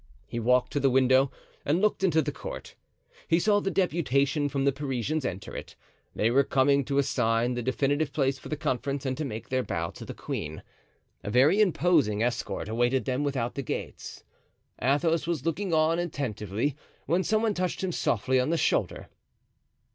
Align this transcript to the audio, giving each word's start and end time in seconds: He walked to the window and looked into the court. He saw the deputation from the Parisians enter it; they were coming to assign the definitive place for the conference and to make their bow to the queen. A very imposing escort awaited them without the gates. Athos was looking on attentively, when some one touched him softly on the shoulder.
He 0.25 0.39
walked 0.39 0.73
to 0.73 0.79
the 0.79 0.89
window 0.89 1.29
and 1.63 1.79
looked 1.79 2.03
into 2.03 2.23
the 2.23 2.31
court. 2.31 2.73
He 3.27 3.39
saw 3.39 3.59
the 3.59 3.69
deputation 3.69 4.49
from 4.49 4.65
the 4.65 4.71
Parisians 4.71 5.25
enter 5.25 5.55
it; 5.55 5.75
they 6.15 6.31
were 6.31 6.43
coming 6.43 6.83
to 6.85 6.97
assign 6.97 7.53
the 7.53 7.61
definitive 7.61 8.11
place 8.11 8.39
for 8.39 8.49
the 8.49 8.57
conference 8.57 9.05
and 9.05 9.15
to 9.15 9.23
make 9.23 9.49
their 9.49 9.61
bow 9.61 9.91
to 9.91 10.03
the 10.03 10.15
queen. 10.15 10.63
A 11.23 11.29
very 11.29 11.61
imposing 11.61 12.23
escort 12.23 12.67
awaited 12.67 13.05
them 13.05 13.23
without 13.23 13.53
the 13.53 13.61
gates. 13.61 14.23
Athos 14.81 15.27
was 15.27 15.45
looking 15.45 15.71
on 15.71 15.99
attentively, 15.99 16.75
when 17.05 17.23
some 17.23 17.43
one 17.43 17.53
touched 17.53 17.83
him 17.83 17.91
softly 17.91 18.39
on 18.39 18.49
the 18.49 18.57
shoulder. 18.57 19.07